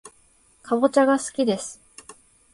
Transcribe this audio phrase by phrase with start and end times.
[0.63, 1.79] かぼちゃがすきです